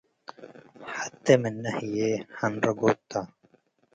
[0.93, 1.97] ሐቴ ምነ ህዬ
[2.37, 3.11] ሐንረጎት ተ።